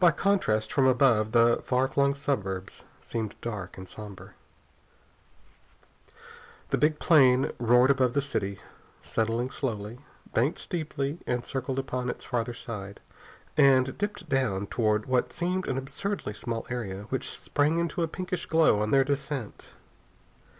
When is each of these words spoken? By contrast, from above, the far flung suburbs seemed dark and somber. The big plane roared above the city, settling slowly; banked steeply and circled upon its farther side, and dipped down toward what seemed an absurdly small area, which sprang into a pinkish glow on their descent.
By 0.00 0.10
contrast, 0.10 0.72
from 0.72 0.88
above, 0.88 1.30
the 1.30 1.62
far 1.64 1.86
flung 1.86 2.16
suburbs 2.16 2.82
seemed 3.00 3.36
dark 3.40 3.78
and 3.78 3.88
somber. 3.88 4.34
The 6.70 6.76
big 6.76 6.98
plane 6.98 7.52
roared 7.60 7.92
above 7.92 8.14
the 8.14 8.20
city, 8.20 8.58
settling 9.00 9.48
slowly; 9.50 10.00
banked 10.34 10.58
steeply 10.58 11.20
and 11.24 11.44
circled 11.46 11.78
upon 11.78 12.10
its 12.10 12.24
farther 12.24 12.52
side, 12.52 12.98
and 13.56 13.96
dipped 13.96 14.28
down 14.28 14.66
toward 14.66 15.06
what 15.06 15.32
seemed 15.32 15.68
an 15.68 15.78
absurdly 15.78 16.34
small 16.34 16.66
area, 16.68 17.02
which 17.10 17.30
sprang 17.30 17.78
into 17.78 18.02
a 18.02 18.08
pinkish 18.08 18.46
glow 18.46 18.80
on 18.82 18.90
their 18.90 19.04
descent. 19.04 19.66